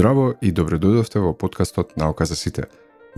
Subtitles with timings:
[0.00, 2.62] Здраво и добре дојдовте во подкастот Наука за сите.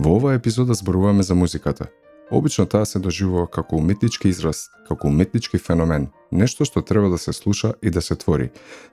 [0.03, 1.87] Во оваа епизода зборуваме за музиката.
[2.31, 7.31] Обично таа се доживува како уметнички израз, како уметнички феномен, нешто што треба да се
[7.31, 8.49] слуша и да се твори.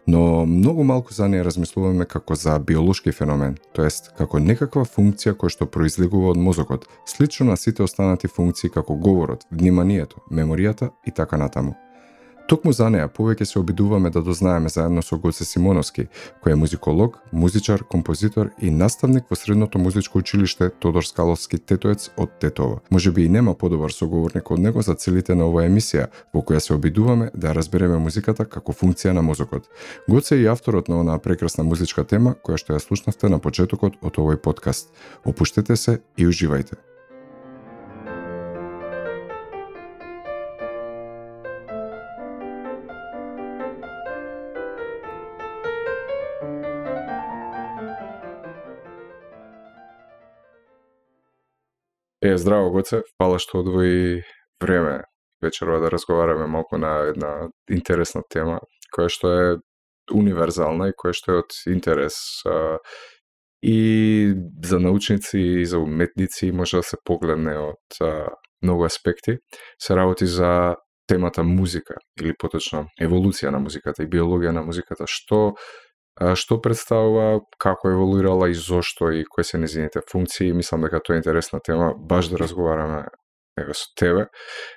[0.06, 5.50] Но многу малку за неја размислуваме како за биолошки феномен, тоест како некаква функција која
[5.50, 11.42] што произлегува од мозокот, слично на сите останати функции како говорот, вниманието, меморијата и така
[11.42, 11.74] натаму.
[12.50, 16.08] Токму за неа повеќе се обидуваме да дознаеме заедно со Гоце Симоновски,
[16.42, 22.34] кој е музиколог, музичар, композитор и наставник во Средното музичко училиште Тодор Скаловски Тетоец од
[22.42, 22.80] Тетово.
[22.90, 26.58] Може би и нема подобар соговорник од него за целите на оваа емисија, во која
[26.58, 29.70] се обидуваме да разбереме музиката како функција на мозокот.
[30.10, 34.02] Гоце е и авторот на онаа прекрасна музичка тема која што ја слушнавте на почетокот
[34.02, 34.90] од овој подкаст.
[35.22, 36.82] Опуштете се и уживајте.
[52.22, 53.00] Е, здраво, Гоце.
[53.16, 54.20] Фала што одвои
[54.60, 55.04] време
[55.40, 58.58] вечерва да разговараме малку на една интересна тема,
[58.92, 59.46] која што е
[60.12, 62.76] универзална и која што е од интерес а,
[63.64, 68.28] и за научници и за уметници може да се погледне од а,
[68.60, 69.38] многу аспекти.
[69.80, 70.76] Се работи за
[71.08, 75.56] темата музика или поточно еволуција на музиката и биологија на музиката, што
[76.36, 80.52] што представува, како еволуирала и зошто и кои се незините функции.
[80.52, 83.06] Мислам дека тоа е интересна тема, баш да разговараме
[83.60, 84.26] него со тебе,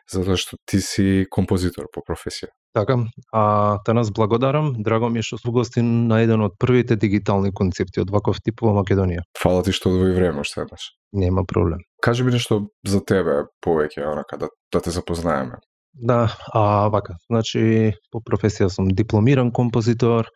[0.10, 2.52] затоа што ти си композитор по професија.
[2.74, 2.98] Така,
[3.32, 4.74] а те нас благодарам.
[4.84, 8.74] Драго ми е што гости на еден од првите дигитални концепти од ваков тип во
[8.74, 9.26] Македонија.
[9.38, 10.90] Фала ти што одвои време уште еднаш.
[11.14, 11.86] Нема проблем.
[12.02, 15.62] Кажи ми нешто за тебе повеќе, онака, да, да те запознаеме.
[15.94, 20.32] Да, а вака, значи по професија сум дипломиран композитор,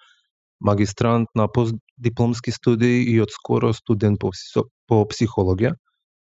[0.59, 4.31] магистрант на постдипломски студии и од скоро студент по,
[4.87, 5.75] по психологија.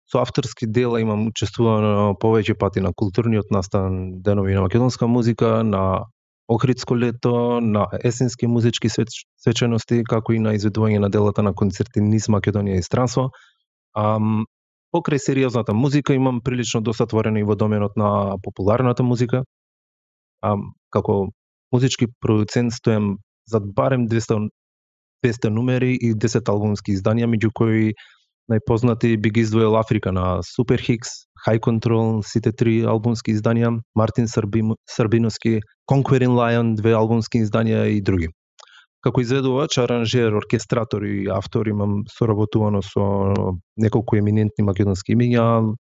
[0.08, 6.06] Со авторски дела имам учествувано повеќе пати на културниот настан денови на македонска музика, на
[6.48, 12.30] Охридско лето, на есенски музички свечености, како и на изведување на делата на концерти низ
[12.32, 13.32] Македонија и странство.
[14.00, 14.46] Ам,
[14.96, 19.44] покрај сериозната музика имам прилично достатворено и во доменот на популарната музика.
[20.42, 21.28] Ам, како
[21.72, 23.18] музички продуцент стоем
[23.48, 24.50] за барем 200
[25.26, 27.94] 200 нумери и 10 албумски изданија, меѓу кои
[28.52, 31.10] најпознати би ги издвоил Африка на Супер Хикс,
[31.48, 35.60] High Control, сите три албумски изданија, Мартин Сарбим, Сарбиновски,
[35.92, 38.30] Conquering Lion, две албумски изданија и други.
[39.08, 43.06] Како изведувач, аранжер, оркестратор и автор имам соработувано со
[43.80, 45.46] неколку еминентни македонски имиња,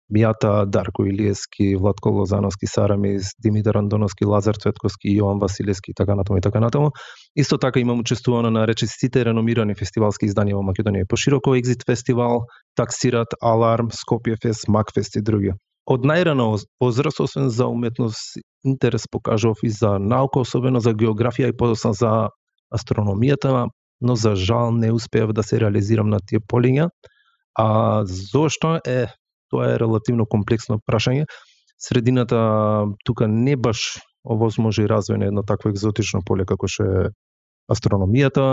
[0.09, 6.39] Мијата, Дарко Илиевски, Владко Лозановски, Сарамис, Димитар Андоновски, Лазар Цветковски, Јован Василевски и така натаму
[6.39, 6.93] и така натаму.
[7.35, 12.47] Исто така имам учествувано на речисите реномирани фестивалски изданија во Македонија и пошироко, Exit фестивал,
[12.75, 15.53] Таксират, Аларм, Скопје фест, Макфест и други.
[15.85, 21.57] Од најрана возраст, освен за уметност, интерес покажав и за наука, особено за географија и
[21.57, 22.29] подосно за
[22.73, 23.69] астрономијата,
[24.01, 26.89] но за жал не успеав да се реализирам на тие полиња.
[27.59, 29.07] А зошто е
[29.49, 31.25] тоа е релативно комплексно прашање.
[31.79, 37.09] Средината тука не баш овозможи развој на едно такво екзотично поле како што е
[37.71, 38.45] астрономијата,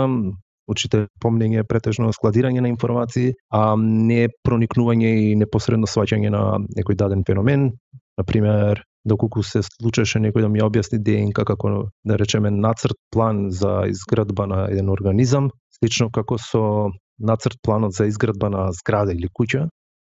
[0.67, 6.43] учите помнење, претежно складирање на информации, а не проникнување и непосредно сваќање на
[6.75, 7.71] некој даден феномен.
[8.19, 13.87] Например, доколку се случеше некој да ми објасни ДНК како да речеме нацрт план за
[13.87, 15.49] изградба на еден организам,
[15.79, 19.67] слично како со нацрт планот за изградба на зграда или куќа,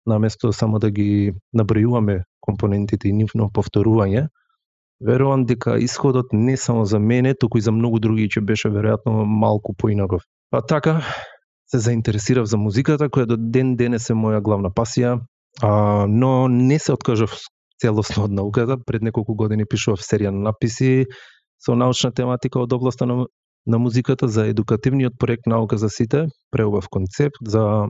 [0.05, 4.27] наместо само да ги набројуваме компонентите и нивно повторување,
[5.03, 9.25] верувам дека исходот не само за мене, туку и за многу други ќе беше веројатно
[9.25, 10.23] малку поинаков.
[10.51, 11.01] Па така,
[11.67, 15.19] се заинтересирав за музиката, која до ден денес е моја главна пасија,
[15.61, 17.33] а, но не се откажав
[17.83, 18.77] целосно од науката.
[18.87, 21.05] Пред неколку години пишував серија на написи
[21.59, 23.25] со научна тематика од областа на,
[23.65, 27.89] на музиката за едукативниот проект Наука за сите, преубав концепт за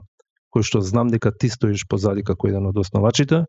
[0.54, 3.44] кој што знам дека ти стоиш позади како еден од основачите.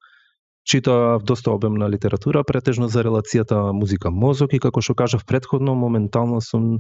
[0.66, 6.80] Читав доста обемна литература, претежно за релацијата музика-мозок и како што кажав предходно, моментално сум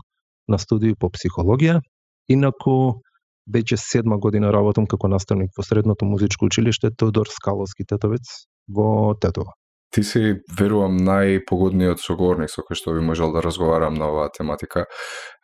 [0.49, 1.81] на студија по психологија.
[2.27, 3.04] Инаку,
[3.51, 9.53] веќе седма година работам како наставник во Средното музичко училиште Тодор Скаловски Тетовец во Тетово.
[9.95, 10.21] Ти си,
[10.59, 14.87] верувам, најпогодниот соговорник со кој што би можел да разговарам на оваа тематика.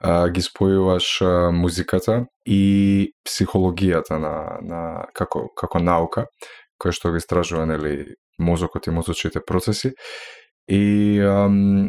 [0.02, 4.82] А, ги спојуваш а, музиката и психологијата на, на
[5.16, 6.26] како, како наука,
[6.82, 9.94] која што ги истражува нели, мозокот и мозочните процеси.
[10.68, 11.88] И ам,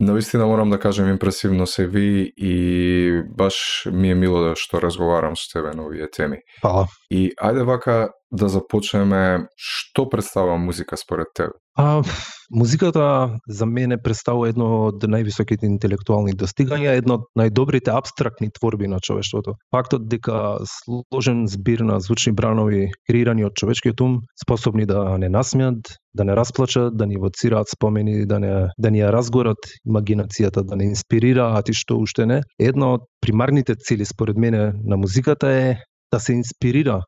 [0.00, 5.36] Навистина морам да кажем импресивно се ви и баш ми е мило да што разговарам
[5.36, 6.42] со тебе на овие теми.
[6.60, 6.84] Фала.
[7.10, 11.56] И ајде вака да започнеме што представува музика според тебе?
[11.76, 12.02] А,
[12.50, 18.96] музиката за мене представува едно од највисоките интелектуални достигања, едно од најдобрите абстрактни творби на
[19.00, 19.58] човештвото.
[19.74, 25.98] Фактот дека сложен збир на звучни бранови креирани од човечкиот ум, способни да не насмеат,
[26.16, 30.76] да не расплачат, да ни воцираат спомени, да не да ни ја разгорат имагинацијата, да
[30.76, 32.40] не инспирираат и што уште не.
[32.58, 35.76] Една од примарните цели според мене на музиката е
[36.12, 37.02] да се инспирира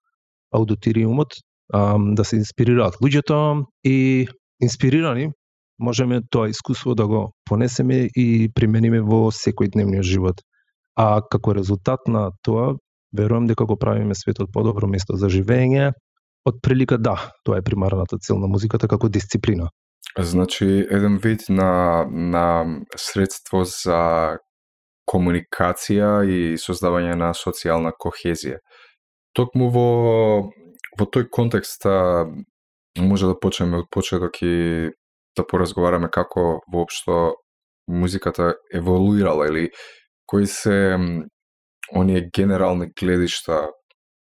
[0.54, 1.34] аудиториумот,
[2.16, 4.26] да се инспирираат луѓето и
[4.60, 5.30] инспирирани,
[5.78, 10.42] можеме тоа искуство да го понесеме и примениме во секојдневниот живот.
[10.96, 12.74] А како резултат на тоа,
[13.12, 15.92] верувам дека го правиме светот подобро место за живење.
[16.44, 19.68] Од прилика да, тоа е примарната цел на музиката како дисциплина.
[20.18, 22.64] Значи, еден вид на, на
[22.96, 24.38] средство за
[25.08, 28.58] комуникација и создавање на социјална кохезија.
[29.38, 29.88] Токму во,
[30.98, 31.86] во тој контекст
[32.98, 34.90] може да почнеме од почеток и
[35.38, 37.36] да поразговараме како воопшто
[37.88, 39.68] музиката еволуирала или
[40.26, 40.98] кои се
[41.94, 43.68] оние генерални гледишта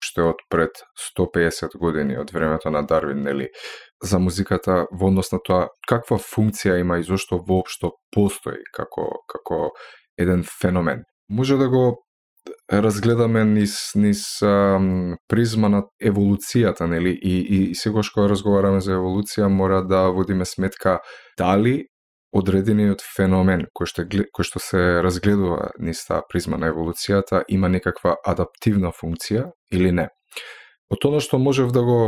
[0.03, 3.47] што е од пред 150 години од времето на Дарвин, нели,
[4.03, 9.71] за музиката во однос на тоа каква функција има и зошто воопшто постои како како
[10.19, 11.05] еден феномен.
[11.29, 12.03] Може да го
[12.73, 17.13] разгледаме низ, низ ам, призма на еволуцијата, нели?
[17.13, 21.01] И, и, и секогаш кога разговараме за еволуција, мора да водиме сметка
[21.39, 21.87] дали
[22.33, 28.17] одредениот феномен кој што, кој што се разгледува низ таа призма на еволуцијата има некаква
[28.25, 30.09] адаптивна функција или не.
[30.89, 31.99] Од тоа што можев да го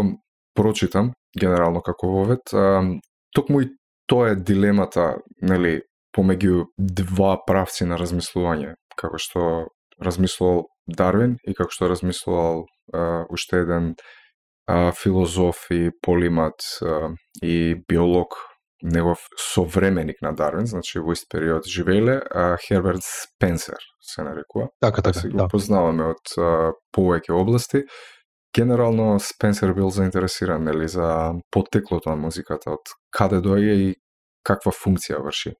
[0.56, 2.52] прочитам, генерално како вовет,
[3.34, 3.68] токму и
[4.08, 5.82] тоа е дилемата, нели,
[6.14, 9.66] помеѓу два правци на размислување, како што
[10.02, 13.94] размислувал Дарвин и како што размислувал а, уште еден
[14.66, 18.36] а, филозоф и полимат а, и биолог
[18.84, 19.18] негов
[19.54, 24.68] современик на Дарвин, значи во ист период живееле, а, Херберт Спенсер се нарекува.
[24.80, 25.48] Така, така, си го да.
[25.48, 27.84] познаваме од а, повеќе области.
[28.54, 33.94] Генерално Спенсер бил заинтересиран нели за потеклото на музиката, од каде доаѓа и
[34.44, 35.54] каква функција врши.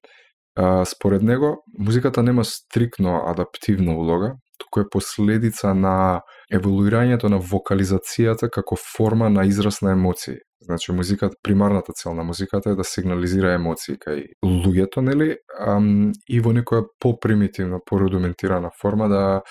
[0.55, 6.21] А, според него, музиката нема стрикно адаптивна улога, туку е последица на
[6.53, 10.37] еволуирањето на вокализацијата како форма на израз на емоции.
[10.61, 15.35] Значи, музиката, примарната цел на музиката е да сигнализира емоции кај луѓето, нели?
[15.59, 19.41] Ам, и во некоја попримитивна, порудиментирана форма да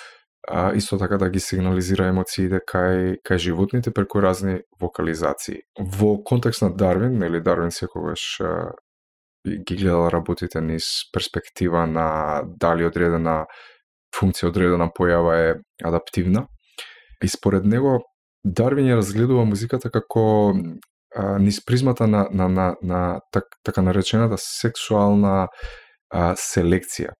[0.48, 5.60] а, исто така да ги сигнализира емоциите кај, кај животните преку разни вокализации.
[5.78, 8.40] Во контекст на Дарвин, нели Дарвин секогаш
[9.44, 13.44] ги гледал работите низ перспектива на дали одредена
[14.14, 16.46] функција, одредена појава е адаптивна.
[17.22, 18.00] И според него
[18.44, 20.52] Дарвин ја разгледува музиката како
[21.16, 25.48] а, низ призмата на, на, на, на так, така наречената сексуална
[26.10, 27.14] а, селекција.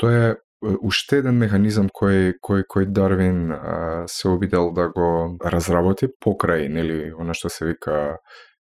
[0.00, 6.10] Тоа е уште еден механизам кој кој кој Дарвин а, се обидел да го разработи
[6.20, 8.18] покрај нели она што се вика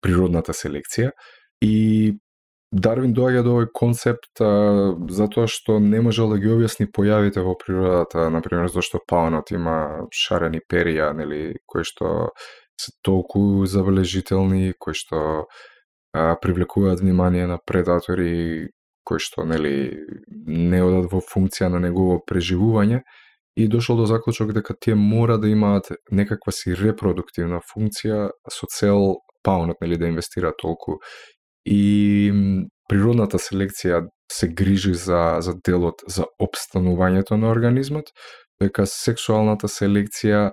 [0.01, 1.11] природната селекција
[1.61, 2.17] и
[2.71, 7.55] Дарвин доаѓа до овој концепт а, затоа што не можел да ги објасни појавите во
[7.59, 12.31] природата, на пример зашто паунот има шарени перија, нели, кои што
[12.81, 15.21] се толку забележителни, кои што
[16.11, 18.73] а, привлекуваат внимание на предатори
[19.05, 19.93] кои што нели
[20.49, 23.03] не одат во функција на негово преживување
[23.55, 29.21] и дошол до заклучок дека тие мора да имаат некаква си репродуктивна функција со цел
[29.45, 30.97] паунот нели да инвестира толку
[31.65, 32.31] и
[32.89, 38.11] природната селекција се грижи за, за делот за обстанувањето на организмот,
[38.61, 40.51] дека сексуалната селекција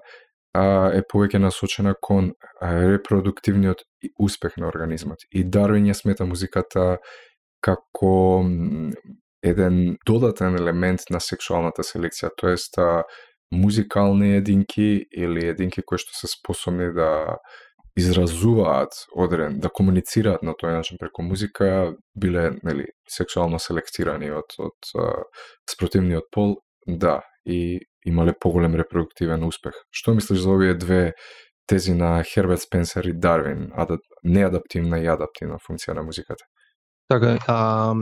[0.54, 3.84] а, е повеќе насочена кон репродуктивниот
[4.20, 5.24] успех на организмот.
[5.30, 6.98] И Дарвин ја смета музиката
[7.62, 8.44] како
[9.42, 12.78] еден додатен елемент на сексуалната селекција, тоест
[13.52, 17.36] музикални единки или единки кои што се способни да
[17.96, 24.92] изразуваат одреден, да комуницираат на тој начин преку музика, биле нели сексуално селектирани од од
[25.70, 26.56] спротивниот пол,
[26.86, 29.74] да, и имале поголем репродуктивен успех.
[29.90, 31.12] Што мислиш за овие две
[31.66, 36.44] тези на Херберт Спенсер и Дарвин, адап, неадаптивна и адаптивна функција на музиката?
[37.08, 37.94] Така, а,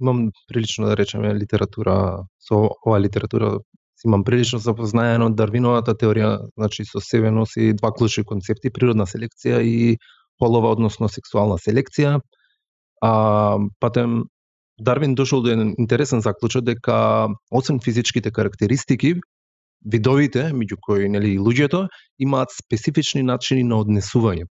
[0.00, 3.58] имам прилично да речеме литература, со оваа литература
[4.04, 9.98] имам прилично запознаено Дарвиновата теорија, значи со себе носи два клучни концепти, природна селекција и
[10.38, 12.20] полова, односно сексуална селекција.
[13.02, 14.24] А, патем
[14.80, 19.14] Дарвин дошол до еден интересен заклучок дека освен физичките карактеристики,
[19.84, 21.86] видовите, меѓу кои нели и луѓето,
[22.18, 24.48] имаат специфични начини на однесување.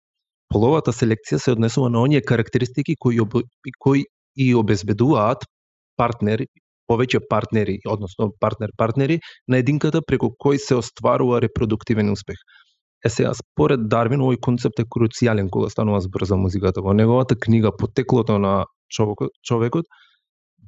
[0.51, 3.35] Половата селекција се однесува на оние карактеристики кои, об...
[3.79, 4.05] кои
[4.35, 5.43] и обезбедуваат
[5.97, 6.47] партнери,
[6.91, 12.43] повеќе партнери, односно партнер-партнери, на единката преку кој се остварува репродуктивен успех.
[13.05, 16.83] Е сега, според Дарвин, овој концепт е круцијален кога станува збор за музиката.
[16.85, 19.85] Во неговата книга Потеклото на човекот, човекот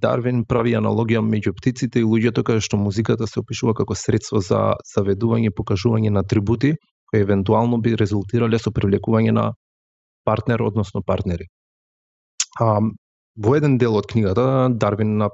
[0.03, 4.73] Дарвин прави аналогија меѓу птиците и луѓето каде што музиката се опишува како средство за
[4.95, 6.73] заведување и покажување на атрибути
[7.11, 9.51] кои евентуално би резултирале со привлекување на
[10.25, 11.45] партнер, односно партнери.
[12.59, 12.81] А,
[13.37, 15.29] во еден дел од книгата Дарвин на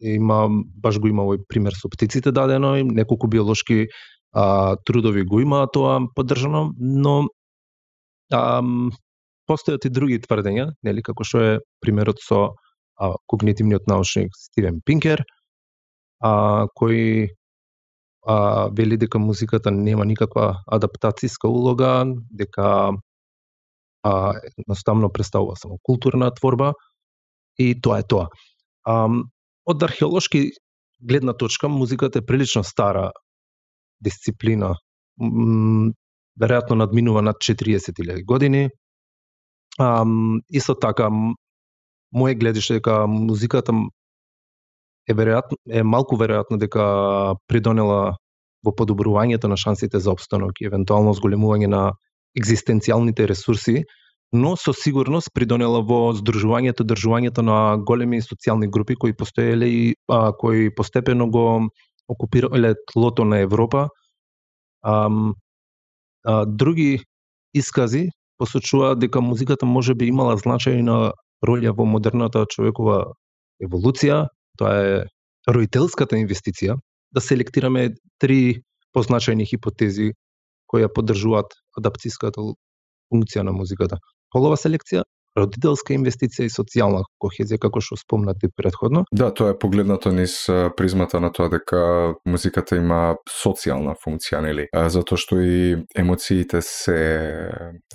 [0.00, 3.86] има баш го има овој пример со птиците дадено и неколку биолошки
[4.32, 7.28] а, трудови го има тоа поддржано, но
[8.32, 8.60] а,
[9.48, 12.52] постојат и други тврдења, нели како што е примерот со
[12.98, 15.24] а, когнитивниот научник Стивен Пинкер,
[16.20, 17.30] а, кој
[18.26, 22.92] а, вели дека музиката нема никаква адаптацијска улога, дека
[24.02, 24.12] а,
[24.58, 26.74] едноставно представува само културна творба
[27.58, 28.28] и тоа е тоа.
[28.84, 29.08] А,
[29.66, 30.50] од археолошки
[31.00, 33.10] гледна точка, музиката е прилично стара
[34.00, 34.74] дисциплина.
[36.40, 38.68] веројатно надминува над 40.000 години.
[39.78, 40.04] А,
[40.52, 41.08] исто така,
[42.14, 43.72] моје гледиште дека музиката
[45.08, 48.16] е веројатно е малку веројатно дека придонела
[48.64, 51.92] во подобрувањето на шансите за обстанок и евентуално зголемување на
[52.36, 53.84] екзистенцијалните ресурси,
[54.32, 60.32] но со сигурност придонела во здружувањето, држувањето на големи социјални групи кои постоеле и а,
[60.32, 61.70] кои постепено го
[62.08, 63.88] окупирале тлото на Европа.
[64.82, 65.08] А,
[66.24, 67.00] а, други
[67.54, 71.12] искази посочуваат дека музиката може би имала значајна
[71.46, 73.12] роља во модерната човекова
[73.62, 74.26] еволуција.
[74.58, 75.04] Тоа е
[75.48, 76.76] роителската инвестиција,
[77.12, 78.62] да селектираме три
[78.96, 80.12] позначајни хипотези
[80.66, 82.42] кои ја поддржуваат адапцијската
[83.12, 83.98] функција на музиката.
[84.32, 85.04] Полова селекција,
[85.36, 89.04] родителска инвестиција и социјална кохезија, како што спомнати предходно.
[89.12, 90.38] Да, тоа е погледнато низ
[90.76, 91.80] призмата на тоа дека
[92.28, 94.66] музиката има социјална функција, нели?
[94.72, 97.00] Затоа што и емоциите се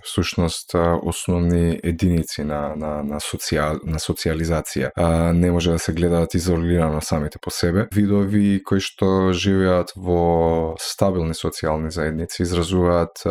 [0.05, 4.91] всушност основни единици на на на социјал на социјализација.
[4.95, 7.87] А, не може да се гледаат изолирано самите по себе.
[7.95, 13.25] Видови кои што живеат во стабилни социјални заедници изразуваат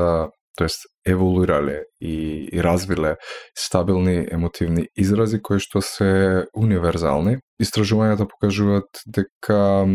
[0.59, 3.17] тоест еволуирале и, и развиле
[3.59, 7.39] стабилни емотивни изрази кои што се универзални.
[7.61, 9.87] Истражувањата покажуваат дека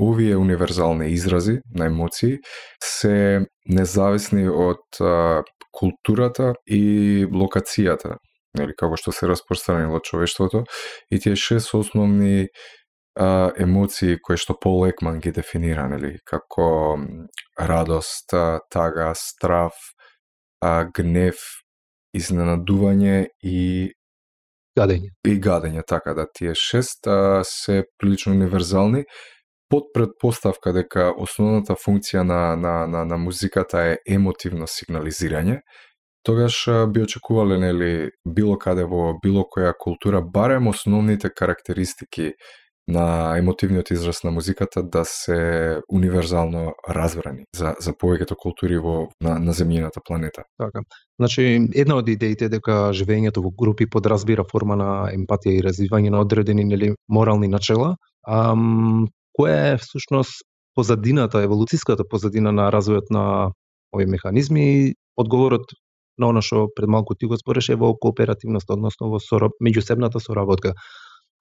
[0.00, 2.38] овие универзални изрази на емоции
[2.82, 8.16] се независни од а, културата и локацијата,
[8.60, 10.64] или како што се распространило човештвото
[11.10, 12.48] и тие шест основни
[13.16, 16.96] а, емоции кои што Пол Екман ги дефинира, нели, како
[17.60, 18.32] радост,
[18.72, 19.72] тага, страв,
[20.66, 21.40] а, гнев,
[22.16, 23.92] изненадување и
[24.76, 25.12] гадење.
[25.28, 29.04] И гадење, така да тие шест а, се прилично универзални
[29.70, 35.60] под предпоставка дека основната функција на, на, на, на музиката е емотивно сигнализирање,
[36.26, 36.60] тогаш
[36.92, 42.32] би очекувале нели било каде во било која култура барем основните карактеристики
[42.88, 49.38] на емотивниот израз на музиката да се универзално разбрани за, за повеќето култури во, на,
[49.42, 50.44] на земјината планета.
[50.58, 50.84] Така.
[51.18, 51.42] Значи,
[51.74, 56.64] една од идеите дека живењето во групи подразбира форма на емпатија и развивање на одредени
[56.64, 57.96] нели, морални начела,
[58.28, 63.50] ам, која е всушност позадината, еволуцијската позадина на развојот на
[63.94, 65.74] овие механизми, одговорот
[66.18, 70.72] на оно што пред малку ти го спореше во кооперативност, односно во сора, меѓусебната соработка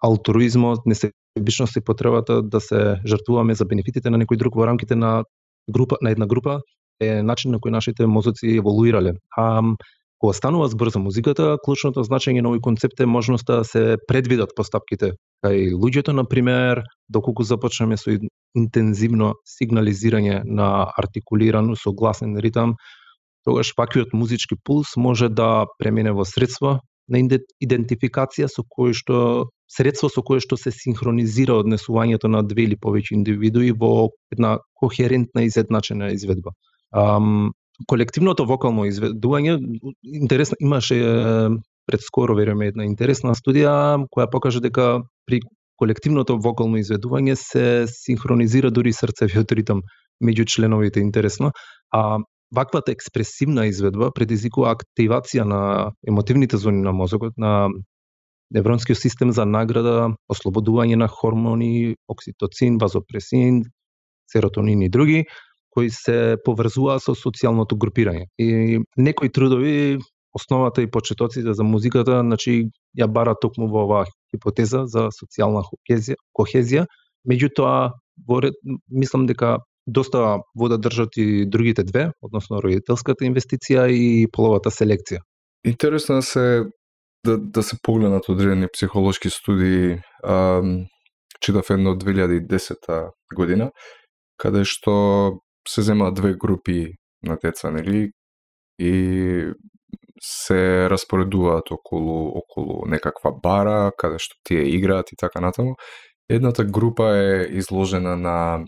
[0.04, 5.24] алтруизмот, несебичност и потребата да се жртвуваме за бенефитите на некој друг во рамките на
[5.72, 6.62] група на една група
[7.02, 9.14] е начин на кој нашите мозоци еволуирале.
[9.38, 9.62] А
[10.20, 14.56] кога станува збор за музиката, клучното значење на овој концепт е можноста да се предвидат
[14.56, 18.16] постапките кај луѓето, на пример, доколку започнеме со
[18.56, 22.76] интензивно сигнализирање на артикулиран, согласен ритам,
[23.44, 27.20] тогаш пакиот музички пулс може да премине во средство на
[27.62, 33.18] идентификација со кој што средство со кое што се синхронизира однесувањето на две или повеќе
[33.18, 36.52] индивидуи во една кохерентна и изедначена изведба.
[36.94, 37.52] Um,
[37.88, 39.60] колективното вокално изведување
[40.04, 40.96] интересно имаше
[41.86, 45.42] пред скоро веруваме една интересна студија која покажа дека при
[45.78, 49.84] колективното вокално изведување се синхронизира дури срцевиот ритм
[50.24, 51.52] меѓу членовите интересно,
[51.92, 52.20] а
[52.56, 57.68] ваквата експресивна изведба предизвикува активација на емотивните зони на мозокот, на
[58.52, 63.64] невронскиот систем за награда, ослободување на хормони, окситоцин, вазопресин,
[64.32, 65.26] серотонин и други,
[65.70, 68.30] кои се поврзуваат со социјалното групирање.
[68.40, 70.00] И некои трудови
[70.36, 76.20] основата и почетоците за музиката, значи ја бара токму во оваа хипотеза за социјална кохезија,
[76.36, 76.86] кохезија.
[77.28, 77.92] Меѓутоа,
[78.28, 78.56] во ред,
[78.92, 85.24] мислам дека доста вода држат и другите две, односно родителската инвестиција и половата селекција.
[85.66, 86.66] Интересно се
[87.26, 89.98] да, да се погледнат одредени психолошки студии.
[90.24, 90.62] а,
[91.42, 93.72] читав едно од 2010 година,
[94.38, 98.12] каде што се земаат две групи на деца, нели?
[98.80, 98.94] И
[100.22, 105.76] се распоредуваат околу околу некаква бара каде што тие играат и така натаму.
[106.30, 108.66] Едната група е изложена на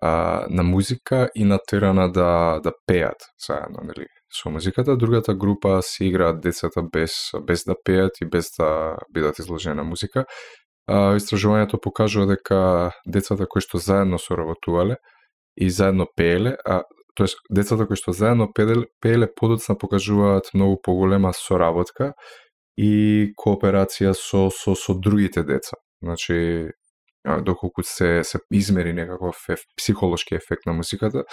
[0.00, 4.06] а, на музика и натерана да да пеат заедно, нели,
[4.42, 4.96] со музиката.
[4.96, 7.12] Другата група си играат децата без
[7.46, 10.24] без да пеат и без да бидат изложени на музика.
[10.86, 14.96] А, истражувањето покажува дека децата кои што заедно соработувале
[15.56, 16.82] и заедно пееле, а
[17.16, 22.12] тоест децата кои што заедно пееле, пееле подоцна покажуваат многу поголема соработка
[22.76, 25.76] и кооперација со со со другите деца.
[26.02, 26.72] Значи
[27.24, 31.24] доколку се се измери некаков еф, психолошки ефект на музиката,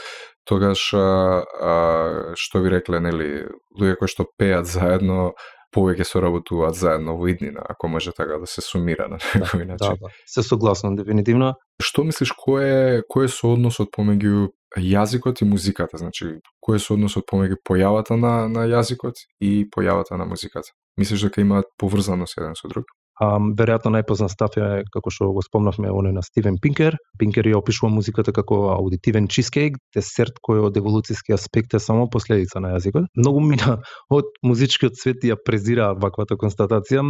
[0.45, 3.47] тогаш а, а, што ви рекле нели
[3.79, 5.33] луѓе кои што пеат заедно
[5.71, 9.71] повеќе соработуваат заедно во иднина, ако може така да се сумира на да, некој да,
[9.73, 9.99] начин.
[9.99, 10.15] Да, да.
[10.27, 11.53] Се согласувам дефинитивно.
[11.81, 15.97] Што мислиш кој е кој е соодносот помеѓу јазикот и музиката?
[15.97, 20.75] Значи, кој е соодносот помеѓу појавата на на јазикот и појавата на музиката?
[20.99, 22.91] Мислиш дека имаат поврзаност еден со друг?
[23.21, 26.95] Um, веројатно најпознат став е како што го спомнавме оне на Стивен Пинкер.
[27.21, 32.63] Пинкер ја опишува музиката како аудитивен чизкейк, десерт кој од еволуцијски аспект е само последица
[32.63, 33.11] на јазикот.
[33.21, 33.77] Многу мина
[34.17, 37.05] од музичкиот свет ја презира ваквата констатација,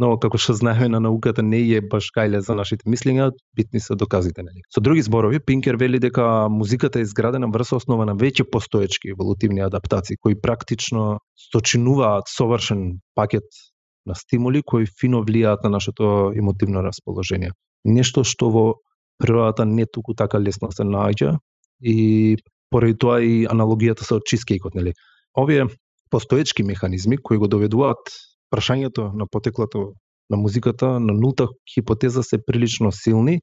[0.00, 3.98] но како што знаеме на науката не е баш кајле за нашите мислења, битни се
[4.00, 4.64] доказите нели.
[4.72, 9.60] Со други зборови, Пинкер вели дека музиката е изградена врз основа на веќе постоечки еволутивни
[9.60, 11.18] адаптации кои практично
[11.52, 13.44] сочинуваат совршен пакет
[14.10, 17.52] на стимули кои фино влијаат на нашето емотивно расположение.
[17.84, 18.64] Нешто што во
[19.18, 21.38] природата не туку така лесно се наоѓа
[21.82, 22.36] и
[22.70, 24.94] поради тоа и аналогијата со чизкейкот, нели.
[25.34, 25.68] Овие
[26.10, 28.10] постоечки механизми кои го доведуваат
[28.50, 29.94] прашањето на потеклото
[30.30, 33.40] на музиката на нулта хипотеза се прилично силни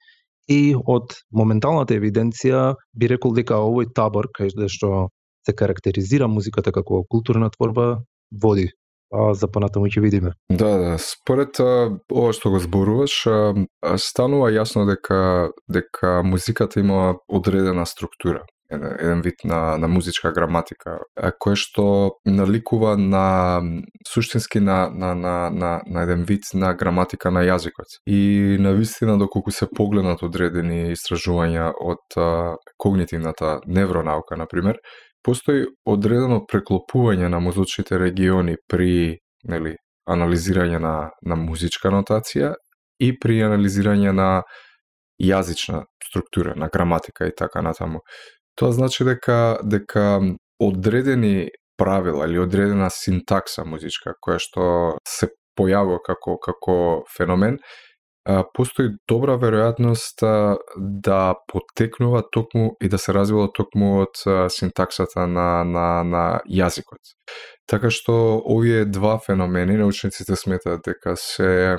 [0.47, 5.09] и од моменталната евиденција би рекол дека овој табор кај што
[5.47, 8.69] се карактеризира музиката како културна творба води
[9.11, 10.33] а за понатаму ќе видиме.
[10.49, 17.15] Да, да, според а, ова што го зборуваш, а, станува јасно дека дека музиката има
[17.27, 20.99] одредена структура еден, вид на, на музичка граматика,
[21.39, 23.61] кое што наликува на
[24.07, 27.99] суштински на, на, на, на, на еден вид на граматика на јазикот.
[28.05, 34.79] И на вистина, доколку се погледнат одредени истражувања од а, когнитивната невронаука, например,
[35.23, 39.75] постои одредено преклопување на мозочните региони при нели,
[40.09, 42.53] анализирање на, на музичка нотација
[42.99, 44.29] и при анализирање на
[45.21, 48.01] јазична структура, на граматика и така натаму.
[48.55, 50.21] Тоа значи дека дека
[50.59, 54.63] одредени правила или одредена синтакса музичка која што
[55.07, 56.77] се појавува како како
[57.17, 57.59] феномен
[58.53, 60.23] постои добра веројатност
[60.77, 64.19] да потекнува токму и да се развива токму од
[64.51, 67.15] синтаксата на, на, на јазикот.
[67.67, 71.77] Така што овие два феномени научниците сметаат дека се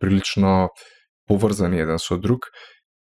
[0.00, 0.70] прилично
[1.28, 2.48] поврзани еден со друг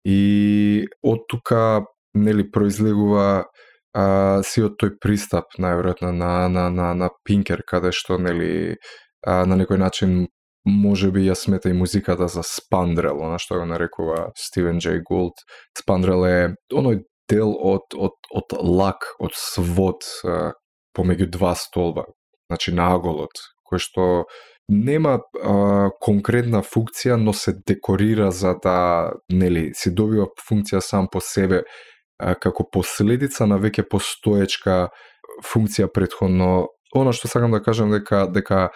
[0.06, 3.46] и од тука нели произлегува
[3.94, 8.76] а, сиот тој пристап најверојатно на на на на Пинкер каде што нели
[9.26, 10.28] а, на некој начин
[10.66, 15.44] може би ја смета и музиката за спандрел, она што го нарекува Стивен Джей Гулд.
[15.78, 20.08] Спандрел е оној дел од, од, од лак, од свод
[20.96, 22.06] помеѓу два столба,
[22.50, 24.08] значи наголот, кој што
[24.70, 31.22] нема а, конкретна функција, но се декорира за да, нели, се добива функција сам по
[31.22, 31.64] себе
[32.20, 34.88] а, како последица на веќе постоечка
[35.44, 36.70] функција предходно.
[36.96, 38.70] Оно што сакам да кажам дека дека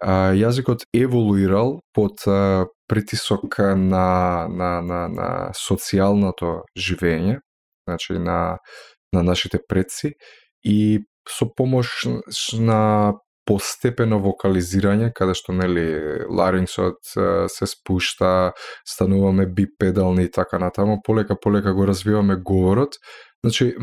[0.00, 7.40] а, јазикот еволуирал под а, притисок на, на, на, на социјалното живење,
[7.88, 8.58] значи на,
[9.12, 10.14] на нашите предци,
[10.64, 12.06] и со помош
[12.58, 13.14] на
[13.48, 15.86] постепено вокализирање, каде што нели
[16.28, 17.00] ларингсот
[17.48, 18.52] се спушта,
[18.86, 23.00] стануваме бипедални и така натаму, полека полека го развиваме говорот,
[23.44, 23.74] Значи,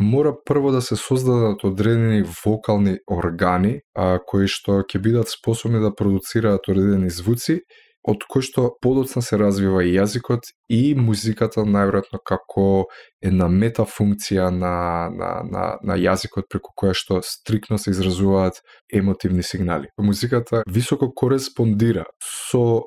[0.00, 5.92] мора прво да се создадат одредени вокални органи а, кои што ќе бидат способни да
[5.94, 7.60] продуцираат одредени звуци
[8.04, 12.86] од кои што подоцна се развива и јазикот и музиката најверојатно како
[13.24, 14.74] една метафункција на,
[15.12, 18.60] на, на, на јазикот преку која што стрикно се изразуваат
[18.92, 19.88] емотивни сигнали.
[19.98, 22.84] Музиката високо кореспондира со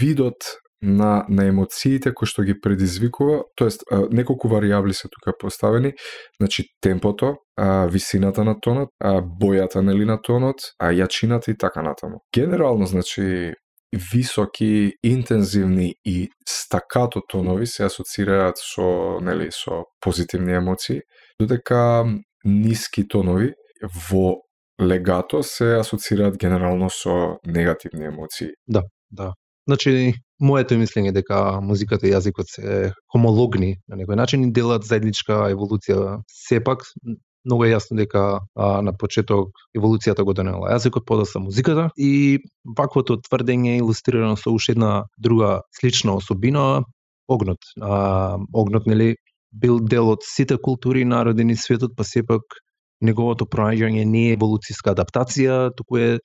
[0.00, 0.48] видот
[0.82, 5.92] на, на емоциите кои што ги предизвикува, тоест неколку варијабли се тука поставени,
[6.40, 11.82] значи темпото, а, висината на тонот, а, бојата нели на тонот, а јачината и така
[11.82, 12.20] натаму.
[12.34, 13.54] Генерално, значи,
[14.12, 21.00] високи, интензивни и стакато тонови се асоцираат со, нели, со позитивни емоции,
[21.40, 22.04] додека
[22.44, 23.54] ниски тонови
[24.10, 24.40] во
[24.82, 28.50] легато се асоцираат генерално со негативни емоции.
[28.68, 29.32] Да, да.
[29.68, 35.46] Значи, моето мислење дека музиката и јазикот се хомологни на некој начин и делат заедничка
[35.54, 36.20] еволуција.
[36.30, 36.84] Сепак,
[37.44, 42.40] многу е јасно дека а, на почеток еволуцијата го донела јазикот, подоста музиката и
[42.78, 46.84] ваквото тврдење е илустрирано со уште една друга слична особина,
[47.28, 47.58] огнот.
[47.80, 49.14] А, огнот, нели,
[49.52, 52.42] бил дел од сите култури и народи ни светот, па сепак
[53.04, 56.18] неговото пронаѓање не е еволуцијска адаптација, туку е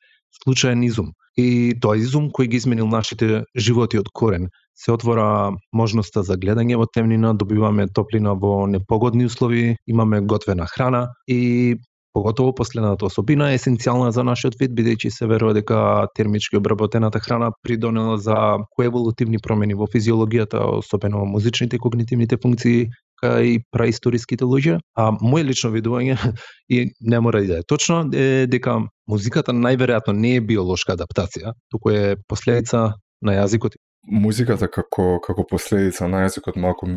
[0.44, 1.14] случаен изум.
[1.38, 4.50] И тоа изум кој ги изменил нашите животи од корен.
[4.76, 11.08] Се отвора можноста за гледање во темнина, добиваме топлина во непогодни услови, имаме готвена храна
[11.28, 11.78] и
[12.14, 17.52] поготово последната особина е есенцијална за нашиот вид, бидејќи се верува дека термички обработената храна
[17.64, 22.90] придонела за коеволутивни промени во физиологијата, особено во музичните и когнитивните функции,
[23.24, 24.80] кај и праисториските луѓе.
[24.96, 26.18] А моје лично видување
[26.76, 28.80] и не мора да е точно е дека
[29.10, 33.78] музиката најверојатно не е биолошка адаптација, туку е последица на јазикот.
[34.10, 36.88] Музиката како како последица на јазикот малку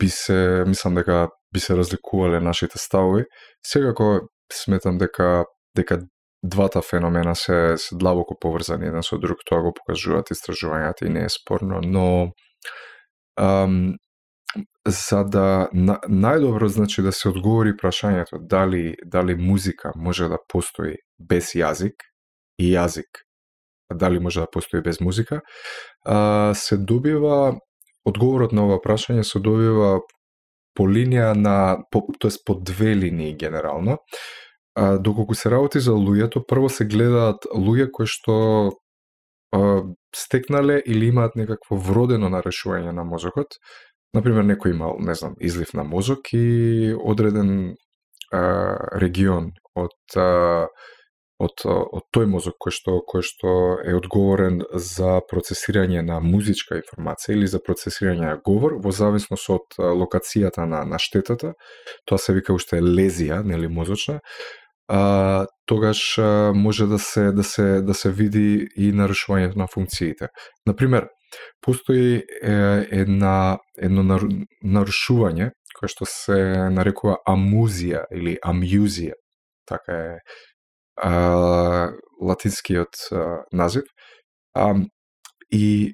[0.00, 3.24] би се мислам дека би се разликувале нашите ставови.
[3.66, 5.44] Секако сметам дека
[5.76, 6.00] дека
[6.42, 11.24] двата феномена се, се длабоко поврзани еден со друг, тоа го покажуваат истражувањата и не
[11.28, 12.32] е спорно, но
[13.36, 13.96] ам,
[14.90, 20.96] за да на, најдобро значи да се одговори прашањето дали дали музика може да постои
[21.18, 22.06] без јазик
[22.58, 23.24] и јазик.
[23.94, 25.40] Дали може да постои без музика?
[26.04, 27.58] А, се добива
[28.04, 30.00] одговорот на ова прашање се добива
[30.74, 33.98] по линија на по, тоест по две линии генерално.
[34.74, 38.36] А, доколку се работи за луѓето прво се гледаат луѓе кои што
[39.52, 39.82] а,
[40.16, 43.58] стекнале или имаат некакво вродено нарешување на мозокот
[44.14, 47.76] Например, некој имал, не знам, излив на мозок и одреден
[48.32, 48.40] а,
[48.98, 50.66] регион од, а,
[51.38, 53.52] од, од тој мозок кој што, кој што
[53.86, 59.78] е одговорен за процесирање на музичка информација или за процесирање на говор, во зависност од
[59.78, 61.54] локацијата на, на штетата,
[62.04, 64.18] тоа се вика уште лезија, нели мозочна,
[64.90, 70.34] а, тогаш а, може да се да се да се види и нарушувањето на функциите.
[70.66, 71.06] Например,
[71.64, 74.20] постои една, едно
[74.62, 79.16] нарушување кое што се нарекува амузија или амјузија,
[79.68, 80.16] така е
[81.00, 83.86] а, латинскиот а, назив.
[84.54, 84.74] А,
[85.50, 85.92] и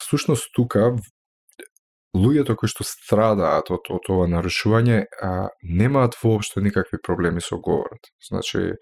[0.00, 0.94] всушност тука
[2.16, 8.08] луѓето кои што страдаат од, од ова нарушување а, немаат воопшто никакви проблеми со говорот.
[8.30, 8.72] Значи,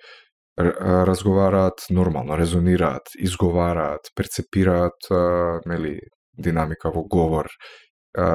[0.59, 5.11] разговараат нормално, резонираат, изговараат, перцепираат
[5.67, 5.99] нели
[6.39, 7.49] динамика во говор,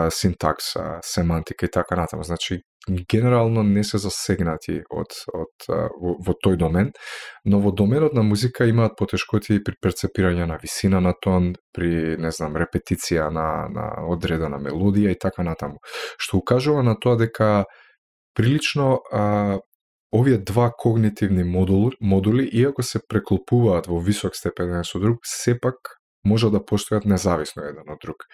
[0.10, 2.24] синтакса, семантика и така натаму.
[2.24, 2.60] Значи,
[3.12, 6.92] генерално не се засегнати од, од, во, во тој домен,
[7.46, 12.32] но во доменот на музика имаат потешкоти при перцепирање на висина на тон, при, не
[12.32, 15.80] знам, репетиција на, на одредена мелодија и така натаму.
[16.18, 17.66] Што укажува на тоа дека
[18.36, 19.60] прилично а,
[20.12, 26.00] Овие два когнитивни модули, модули, иако се преклопуваат во висок степен еден со друг, сепак
[26.26, 28.26] може да постојат независно еден од друг.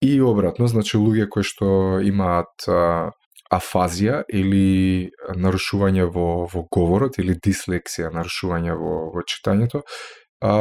[0.00, 3.12] И обратно, значи луѓе кои што имаат а,
[3.52, 9.84] афазија или нарушување во, во говорот или дислексија, нарушување во, во читањето,
[10.40, 10.56] а,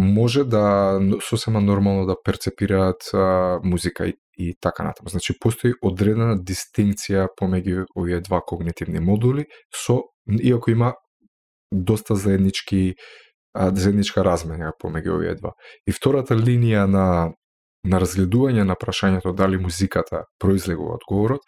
[0.00, 5.08] може да сосема нормално да перцепираат а, музика и и така натаму.
[5.08, 10.94] Значи, постои одредена дистинкција помеѓу овие два когнитивни модули, со, иако има
[11.72, 12.94] доста заеднички
[13.54, 15.52] заедничка размена помеѓу овие два.
[15.86, 17.06] И втората линија на
[17.84, 21.40] на разгледување на прашањето дали музиката произлегува од говорот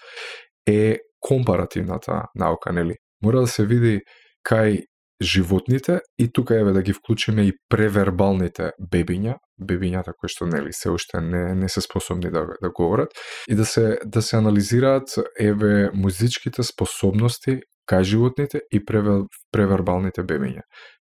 [0.66, 2.96] е компаративната наука, нели?
[3.22, 4.00] Мора да се види
[4.48, 4.80] кај
[5.22, 10.90] животните и тука еве да ги вклучиме и превербалните бебиња, бебињата кои што нели се
[10.90, 13.11] уште не не се способни да да говорат
[13.48, 20.62] и да се да се анализираат еве музичките способности кај животните и превер превербалните бебиња.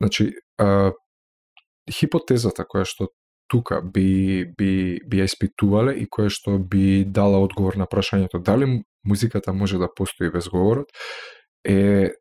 [0.02, 0.91] Значи, а,
[1.91, 3.10] хипотезата која што
[3.52, 8.84] тука би, би, би ја испитувале и која што би дала одговор на прашањето дали
[9.04, 10.88] музиката може да постои без говорот,
[11.67, 12.12] е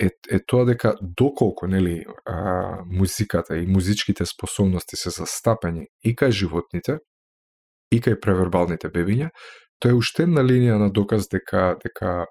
[0.00, 6.30] е, е тоа дека доколку нели а, музиката и музичките способности се застапени и кај
[6.30, 6.98] животните
[7.92, 9.30] и кај превербалните бебиња,
[9.78, 12.26] тоа е уште една линија на доказ дека дека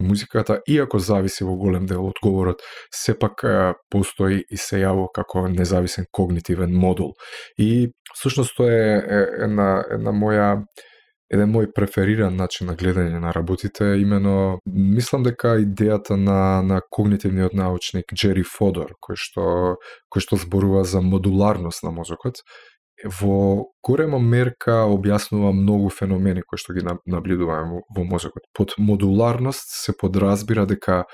[0.00, 2.62] музиката, иако зависи во голем дел од говорот,
[2.94, 3.42] сепак
[3.90, 7.14] постои и се јаво како независен когнитивен модул.
[7.58, 10.48] И всушност тоа е една, една моја
[11.32, 16.80] еден мој префериран начин на гледање на работите, е имено мислам дека идејата на на
[16.90, 19.76] когнитивниот научник Джери Фодор, кој што
[20.12, 22.42] кој што зборува за модуларност на мозокот,
[23.04, 28.42] во голема мерка објаснува многу феномени кои што ги наблюдуваме во мозокот.
[28.54, 31.04] Под модуларност се подразбира дека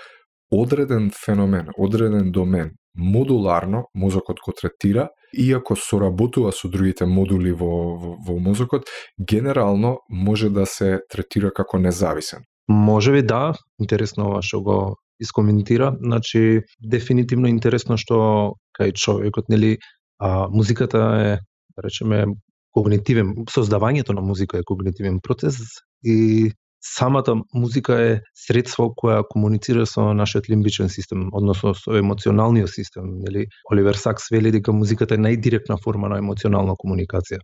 [0.62, 8.16] одреден феномен, одреден домен, модуларно мозокот го третира, иако соработува со другите модули во, во,
[8.26, 8.84] во мозокот,
[9.18, 12.44] генерално може да се третира како независен.
[12.68, 14.78] Може би да, интересно ова што го
[15.20, 15.92] искоментира.
[16.00, 19.78] Значи, дефинитивно интересно што кај човекот, нели,
[20.18, 21.30] а, музиката е
[21.76, 22.26] да речеме,
[22.74, 25.56] когнитивен, создавањето на музика е когнитивен процес
[26.02, 26.50] и
[26.84, 33.46] самата музика е средство која комуницира со нашиот лимбичен систем, односно со емоционалниот систем, нели?
[33.72, 37.40] Оливер Сакс вели дека музиката е најдиректна форма на емоционална комуникација.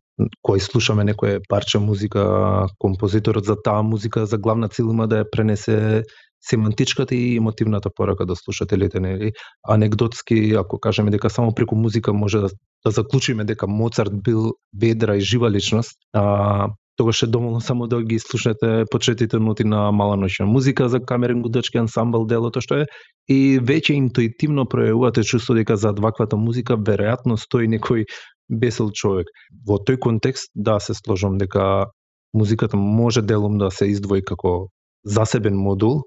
[0.47, 5.31] Кој слушаме некое парче музика, композиторот за таа музика за главна цел има да ја
[5.33, 6.05] пренесе
[6.41, 9.33] семантичката и емотивната порака до слушателите, нели?
[9.69, 12.49] Анекдотски, ако кажеме дека само преку музика може да,
[12.85, 16.69] да заклучиме дека Моцарт бил ведра и жива личност, а,
[17.01, 21.41] тогаш е доволно само да ги слушнете почетите ноти на мала ноќна музика за камерен
[21.43, 22.89] гудачки ансамбл делото што е
[23.33, 28.05] и веќе интуитивно пројавувате чувство дека за ваквата музика веројатно стои некој
[28.53, 29.33] бесел човек.
[29.65, 31.89] Во тој контекст да се сложам дека
[32.37, 34.69] музиката може делом да се издвои како
[35.05, 36.03] засебен модул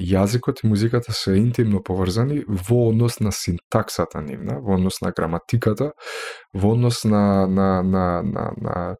[0.00, 5.92] јазикот и музиката се интимно поврзани во однос на синтаксата нивна, во однос на граматиката,
[6.52, 8.96] во однос на, на, на, на, на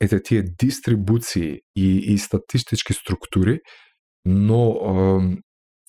[0.00, 3.60] ете тие дистрибуции и, и статистички структури,
[4.24, 4.60] но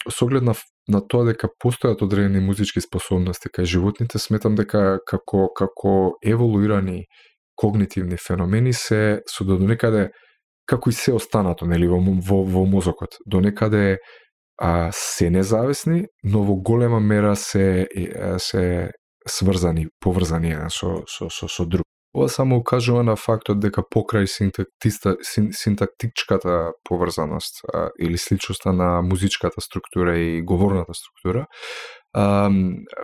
[0.10, 0.54] со оглед на,
[0.88, 7.06] на тоа дека постојат одредени музички способности кај животните, сметам дека како, како еволуирани
[7.56, 10.10] когнитивни феномени се со до некаде
[10.65, 13.19] како и се останато нели во, во, во мозокот.
[13.26, 14.00] До некаде
[14.58, 17.88] а, се независни, но во голема мера се
[18.39, 18.91] се
[19.28, 21.86] сврзани, поврзани еден со, со, со, со друг.
[22.13, 29.02] Ова само укажува на фактот дека покрај синтактиста, син, синтактичката поврзаност а, или сличноста на
[29.02, 31.45] музичката структура и говорната структура,
[32.13, 32.52] а,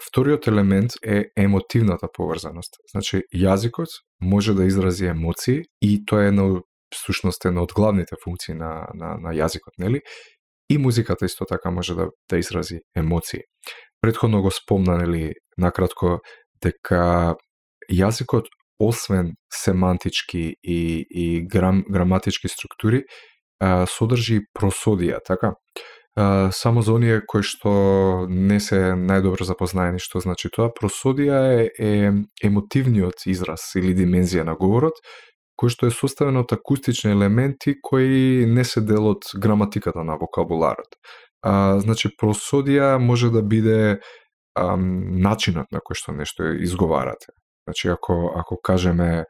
[0.09, 2.73] вториот елемент е емотивната поврзаност.
[2.91, 3.87] Значи, јазикот
[4.21, 6.61] може да изрази емоции и тоа е на
[7.05, 10.01] сушност една од главните функции на, на, на јазикот, нели?
[10.69, 13.39] И музиката исто така може да, да изрази емоции.
[14.01, 16.19] Предходно го спомна, нели, накратко,
[16.61, 17.35] дека
[17.91, 23.03] јазикот, освен семантички и, и грам, граматички структури,
[23.59, 25.53] а, содржи просодија, така?
[26.15, 31.69] А, само за оние кои што не се најдобро запознаени што значи тоа, просодија е,
[31.77, 32.11] е
[32.49, 35.01] емотивниот израз или димензија на говорот,
[35.57, 40.97] кој што е составен од акустични елементи кои не се дел од граматиката на вокабуларот.
[41.41, 43.97] А, значи, просодија може да биде
[44.57, 47.33] а, начинот на кој што нешто изговарате.
[47.67, 49.25] Значи, ако, ако кажеме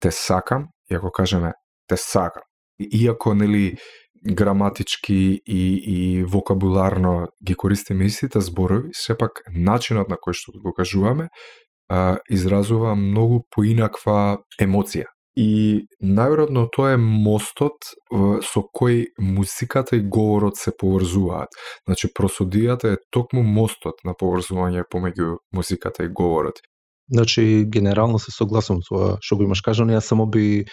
[0.00, 1.52] те сакам, и ако кажеме
[1.88, 2.42] те сакам,
[2.80, 3.76] иако нели
[4.26, 11.28] граматички и, и вокабуларно ги користиме истите зборови, сепак начинот на кој што го кажуваме
[11.90, 15.10] а, изразува многу поинаква емоција.
[15.36, 17.94] И најверојатно тоа е мостот
[18.44, 21.48] со кој музиката и говорот се поврзуваат.
[21.88, 26.60] Значи просодијата е токму мостот на поврзување помеѓу музиката и говорот.
[27.12, 30.64] Значи генерално се согласувам со што го имаш кажано, јас само би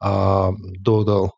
[0.00, 0.52] а,
[0.84, 1.30] додал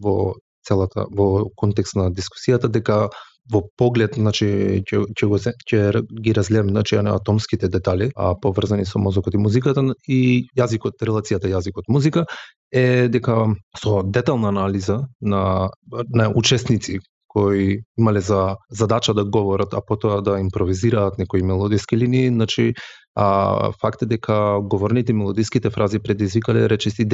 [0.00, 0.34] во
[0.66, 3.08] целата во контекст на дискусијата дека
[3.52, 4.46] во поглед, значи
[4.82, 9.84] ќе ќе го ќе ги разлем, значи атомските детали, а поврзани со мозокот и музиката
[10.08, 12.26] и јазикот, релацијата јазикот музика
[12.72, 15.70] е дека со детална анализа на
[16.08, 16.98] на учесници
[17.36, 22.72] кои имале за задача да говорат, а потоа да импровизираат некои мелодиски линии, значи
[23.16, 27.06] а факт е дека говорните мелодиските фрази предизвикале речиси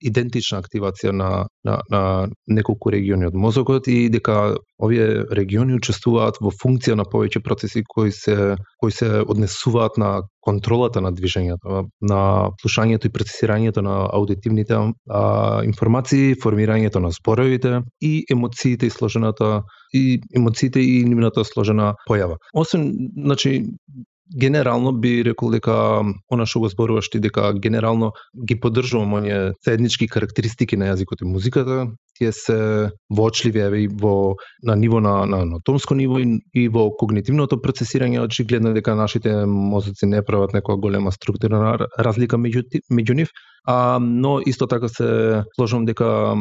[0.00, 6.48] идентична активација на, на, на неколку региони од мозокот и дека овие региони учествуваат во
[6.50, 12.20] функција на повеќе процеси кои се кои се однесуваат на контролата на движењето, на
[12.62, 20.20] слушањето и процесирањето на аудитивните а, информации, формирањето на зборовите и емоциите и сложената и
[20.36, 22.38] емоциите и нивната сложена појава.
[22.54, 23.66] Освен, значи,
[24.36, 28.12] генерално би рекол дека она што го зборуваш ти дека генерално
[28.46, 34.36] ги поддржувам оние заеднички карактеристики на јазикот и музиката, тие се воочливи еве и во
[34.62, 40.06] на ниво на на анатомско ниво и, и во когнитивното процесирање очигледно дека нашите мозоци
[40.06, 43.28] не прават некоја голема структурна разлика меѓу меѓу нив,
[43.66, 46.34] а но исто така се сложувам дека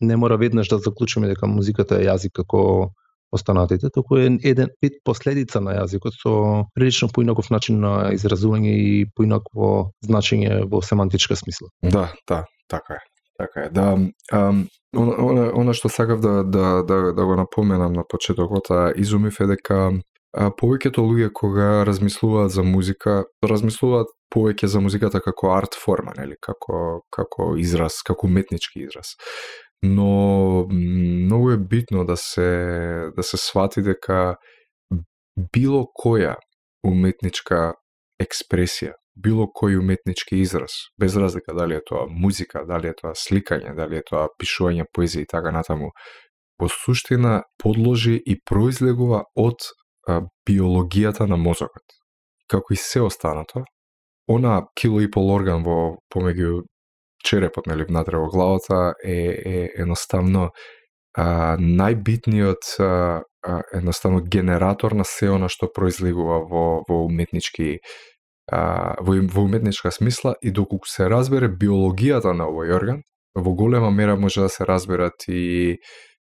[0.00, 2.92] не мора веднаш да заклучиме дека музиката е јазик како
[3.32, 6.32] останатите, туку е еден вид последица на јазикот со
[6.74, 11.68] прилично поинаков начин на изразување и поинаково значење во семантичка смисла.
[11.82, 13.04] Да, да, така е.
[13.38, 13.70] Така е.
[13.70, 13.96] Да,
[14.32, 18.92] Um, она, она, она што сакав да, да, да, да го напоменам на почетокот, а
[18.96, 19.78] изумив е дека
[20.32, 26.36] а, повеќето луѓе кога размислуваат за музика, размислуваат повеќе за музиката како арт форма, нели,
[26.40, 29.16] како како израз, како уметнички израз
[29.82, 34.36] но многу е битно да се да се свати дека
[35.52, 36.36] било која
[36.86, 37.74] уметничка
[38.22, 43.74] експресија, било кој уметнички израз, без разлика дали е тоа музика, дали е тоа сликање,
[43.76, 45.90] дали е тоа пишување поезија и така натаму,
[46.60, 49.66] во суштина подложи и произлегува од
[50.06, 51.84] а, биологијата на мозокот.
[52.48, 53.64] Како и се останато,
[54.28, 56.62] она кило и пол орган во помеѓу
[57.22, 60.50] черепот, нели, внатре во главата е, е едноставно
[61.14, 67.78] а, најбитниот а, а, едноставно генератор на се она што произлегува во, во уметнички
[68.50, 73.02] а, во, во уметничка смисла и доколку се разбере биологијата на овој орган,
[73.34, 75.78] во голема мера може да се разберат и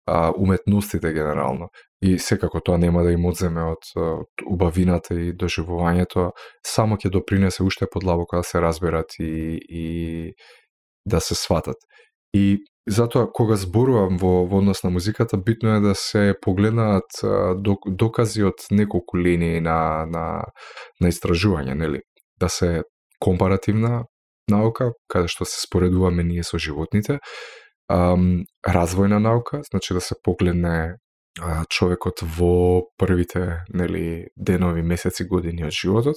[0.07, 1.69] а, уметностите генерално.
[2.03, 6.33] И секако тоа нема да им одземе од, од убавината и доживувањето,
[6.67, 9.85] само ќе допринесе уште подлабоко да се разберат и, и
[11.07, 11.77] да се сватат.
[12.35, 17.05] И затоа кога зборувам во, во однос на музиката, битно е да се погледнат
[17.87, 20.45] докази од неколку линии на, на,
[21.01, 22.03] на истражување, нели?
[22.41, 22.83] Да се
[23.21, 24.05] компаративна
[24.51, 27.21] наука, каде што се споредуваме ние со животните,
[27.93, 30.97] ам, развојна наука, значи да се погледне
[31.41, 36.17] а, човекот во првите нели денови, месеци, години од животот,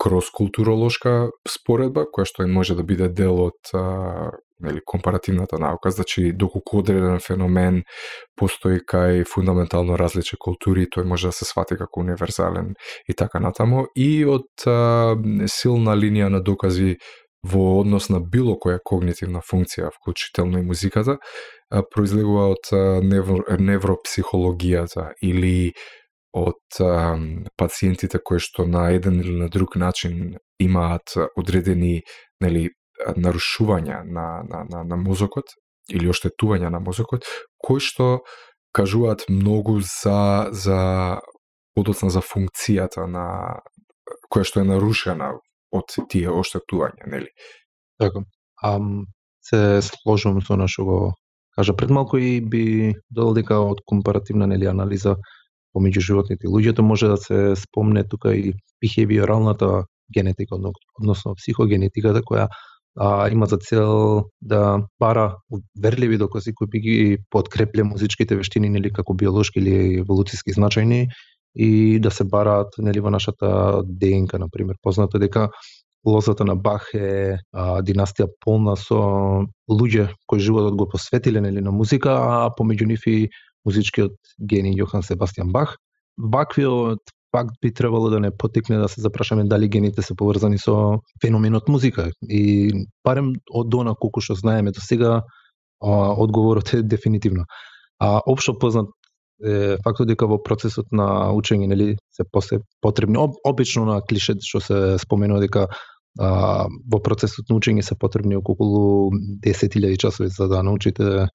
[0.00, 6.80] кроскултуролошка споредба, која што може да биде дел од а, нели, компаративната наука, значи доколку
[6.80, 7.82] одреден феномен
[8.36, 12.74] постои кај фундаментално различни култури, тој може да се свати како универзален
[13.08, 16.96] и така натаму, и од а, силна линија на докази
[17.44, 21.16] во однос на било која когнитивна функција, вклучително и музиката,
[21.70, 22.72] а, произлегува од
[23.04, 25.72] невро, невропсихологијата или
[26.32, 27.18] од а,
[27.56, 32.02] пациентите кои што на еден или на друг начин имаат одредени
[32.40, 32.70] нели
[33.16, 35.56] нарушувања на, на, на, на мозокот
[35.90, 37.26] или оштетувања на мозокот,
[37.58, 38.20] кои што
[38.76, 41.20] кажуваат многу за за
[41.74, 43.60] подоцна за функцијата на
[44.30, 45.32] која што е нарушена
[45.72, 47.30] од тие оштетувања, нели?
[47.98, 48.22] Така.
[48.62, 49.06] Ам,
[49.42, 50.98] се сложувам со нашо го
[51.56, 55.16] кажа пред малку и би додал дека од компаративна нели анализа
[55.74, 56.46] помеѓу животните.
[56.46, 60.58] И луѓето може да се спомне тука и бихевиоралната генетика,
[60.98, 62.48] односно психогенетиката која
[62.96, 65.36] а, има за цел да бара
[65.82, 71.06] верливи докази кои би ги подкрепле музичките вештини нели како биолошки или еволуциски значајни
[71.54, 75.50] и да се бараат нели во нашата ДНК на пример познато дека
[76.06, 81.70] лозата на Бах е а, династија полна со луѓе кои животот го посветиле нели на
[81.70, 83.28] музика, а помеѓу нив и
[83.64, 85.76] музичкиот гени Јохан Себастијан Бах.
[86.16, 87.00] Ваквиот
[87.32, 91.68] факт би требало да не потекне да се запрашаме дали гените се поврзани со феноменот
[91.68, 92.10] музика.
[92.22, 92.72] И
[93.04, 95.22] барем од она колку што знаеме до сега,
[95.80, 97.44] одговорот е дефинитивно.
[97.98, 98.88] А општо познат
[99.44, 104.34] е фактот дека во процесот на учење нели се после потребни об, обично на клише
[104.44, 105.68] што се споменува дека
[106.18, 111.28] а, во процесот на учење се потребни околу 10.000 часови за да научите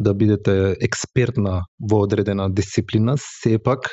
[0.00, 3.90] да бидете експертна во одредена дисциплина, сепак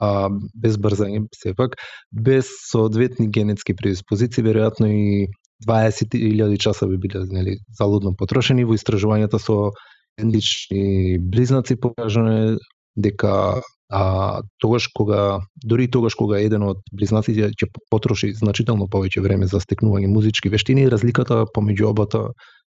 [0.00, 1.76] а, без брзање, сепак,
[2.12, 5.28] без соодветни генетски предиспозиции, веројатно и
[5.66, 9.72] 20.000 часа би биле нели, залудно потрошени во истражувањата со
[10.18, 12.58] ендични близнаци покажано
[12.96, 19.48] дека а тогаш кога дури тогаш кога еден од близнаците ќе потроши значително повеќе време
[19.48, 22.26] за стекнување музички вештини, разликата помеѓу обата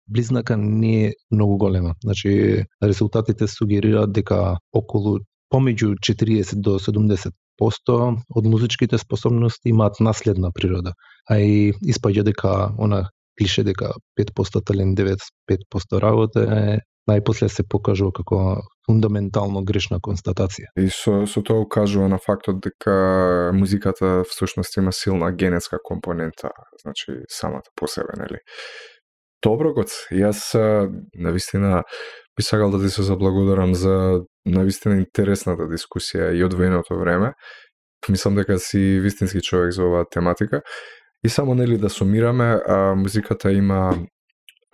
[0.08, 1.96] близнака не е многу голема.
[2.04, 5.20] Значи резултатите сугерираат дека околу
[5.54, 10.94] помеѓу 40 до 70 посто од музичките способности имаат наследна природа,
[11.30, 18.12] а и испаѓа дека она клише дека 5% талент, 95% работа е најпосле се покажува
[18.12, 18.40] како
[18.88, 20.72] фундаментално грешна констатација.
[20.80, 26.52] И со, со тоа укажува на фактот дека музиката всушност има силна генетска компонента,
[26.84, 28.42] значи самата по себе, нели?
[29.44, 30.40] Добро, Гоц, јас
[31.14, 31.84] навистина
[32.38, 37.34] би сакал да ти се заблагодарам за навистина интересната дискусија и одвоеното време.
[38.10, 40.62] Мислам дека си вистински човек за оваа тематика.
[41.24, 43.98] И само нели да сумираме, а, музиката има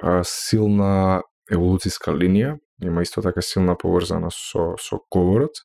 [0.03, 5.64] а, силна еволуциска линија, има исто така силна поврзана со, со говорот,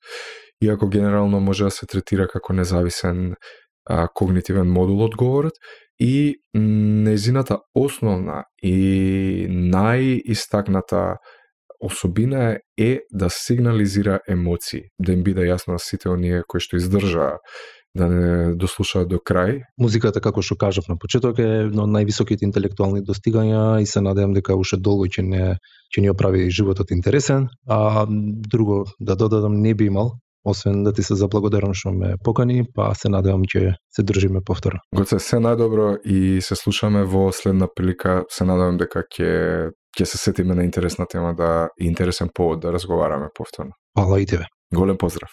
[0.63, 3.35] иако генерално може да се третира како независен
[3.87, 5.59] а, когнитивен модул од говорот,
[5.99, 11.17] и незината основна и најистакната
[11.81, 17.39] особина е да сигнализира емоции, да им биде јасно на сите оние кои што издржаа
[17.95, 19.63] да не дослушаат до крај.
[19.81, 24.37] Музиката, како што кажав на почеток, е едно од највисоките интелектуални достигања и се надевам
[24.37, 25.45] дека уште долго ќе не
[25.95, 27.49] ќе ни оправи животот интересен.
[27.67, 30.19] А друго да додадам не би имал
[30.49, 34.81] освен да ти се заблагодарам што ме покани, па се надевам ќе се држиме повторно.
[34.95, 38.23] Гоце, се најдобро и се слушаме во следна прилика.
[38.31, 42.73] Се надевам дека ќе ќе се сетиме на интересна тема да и интересен повод да
[42.73, 43.73] разговараме повторно.
[43.99, 44.45] Фала и тебе.
[44.75, 45.31] Голем поздрав.